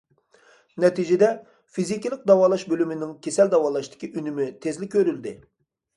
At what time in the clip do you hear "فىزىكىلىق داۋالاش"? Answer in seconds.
1.75-2.65